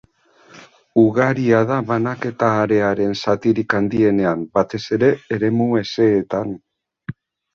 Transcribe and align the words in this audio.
Ugaria 1.01 1.57
da 1.71 1.75
banaketa-arearen 1.89 3.13
zatirik 3.25 3.75
handienean, 3.81 4.41
batez 4.59 4.81
ere 4.97 5.09
eremu 5.39 5.67
hezeetan. 5.81 6.57